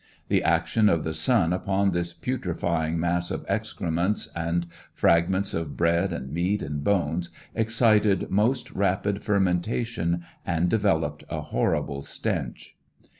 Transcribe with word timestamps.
The 0.29 0.41
action 0.41 0.89
of 0.89 1.03
the 1.03 1.13
sun 1.13 1.53
upon 1.53 1.91
this 1.91 2.11
putrefying 2.11 2.99
mass 2.99 3.29
of 3.29 3.45
excrements 3.47 4.29
and 4.35 4.65
frag 4.95 5.29
ments 5.29 5.53
of 5.53 5.77
bread 5.77 6.11
and 6.11 6.31
meat 6.31 6.63
and 6.63 6.83
bones 6.83 7.29
excited 7.53 8.31
most 8.31 8.71
rapid 8.71 9.21
fermentation 9.21 10.23
and 10.43 10.69
developed 10.69 11.23
a 11.29 11.41
horrible 11.41 12.01
stench. 12.01 12.75